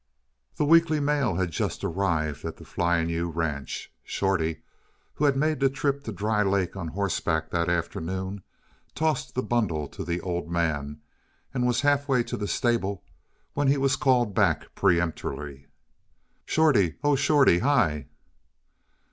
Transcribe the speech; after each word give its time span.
The 0.55 0.65
weekly 0.65 0.99
mail 0.99 1.35
had 1.35 1.51
just 1.51 1.83
arrived 1.83 2.43
at 2.43 2.57
the 2.57 2.65
Flying 2.65 3.07
U 3.09 3.29
ranch. 3.29 3.91
Shorty, 4.03 4.63
who 5.13 5.25
had 5.25 5.37
made 5.37 5.59
the 5.59 5.69
trip 5.69 6.03
to 6.05 6.11
Dry 6.11 6.41
Lake 6.41 6.75
on 6.75 6.87
horseback 6.87 7.51
that 7.51 7.69
afternoon, 7.69 8.41
tossed 8.95 9.35
the 9.35 9.43
bundle 9.43 9.87
to 9.89 10.03
the 10.03 10.19
"Old 10.19 10.49
Man" 10.49 11.01
and 11.53 11.67
was 11.67 11.81
halfway 11.81 12.23
to 12.23 12.35
the 12.35 12.47
stable 12.47 13.03
when 13.53 13.67
he 13.67 13.77
was 13.77 13.95
called 13.95 14.33
back 14.33 14.73
peremptorily. 14.73 15.67
"Shorty! 16.47 16.95
O 17.03 17.13
h 17.13 17.19
h, 17.19 17.23
Shorty! 17.25 17.59
Hi!" 17.59 18.07